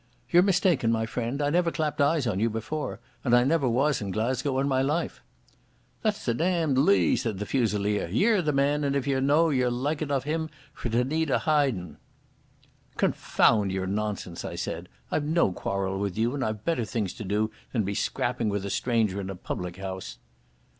"You're 0.31 0.41
mistaken, 0.41 0.91
my 0.91 1.05
friend. 1.05 1.43
I 1.43 1.51
never 1.51 1.69
clapped 1.71 2.01
eyes 2.01 2.25
on 2.25 2.39
you 2.39 2.49
before, 2.49 2.99
and 3.23 3.35
I 3.35 3.43
never 3.43 3.69
was 3.69 4.01
in 4.01 4.09
Glasgow 4.09 4.57
in 4.57 4.67
my 4.67 4.81
life." 4.81 5.21
"That's 6.01 6.27
a 6.27 6.33
damned 6.33 6.79
lee," 6.79 7.15
said 7.15 7.37
the 7.37 7.45
Fusilier. 7.45 8.07
"Ye're 8.07 8.41
the 8.41 8.51
man, 8.51 8.83
and 8.83 8.95
if 8.95 9.05
ye're 9.05 9.21
no, 9.21 9.51
ye're 9.51 9.69
like 9.69 10.01
enough 10.01 10.23
him 10.23 10.49
to 10.81 11.03
need 11.03 11.29
a 11.29 11.37
hidin'!" 11.37 11.97
"Confound 12.97 13.71
your 13.71 13.85
nonsense!" 13.85 14.43
I 14.43 14.55
said. 14.55 14.89
"I've 15.11 15.23
no 15.23 15.51
quarrel 15.51 15.99
with 15.99 16.17
you, 16.17 16.33
and 16.33 16.43
I've 16.43 16.65
better 16.65 16.83
things 16.83 17.13
to 17.13 17.23
do 17.23 17.51
than 17.71 17.83
be 17.83 17.93
scrapping 17.93 18.49
with 18.49 18.65
a 18.65 18.71
stranger 18.71 19.21
in 19.21 19.29
a 19.29 19.35
public 19.35 19.77
house." 19.77 20.17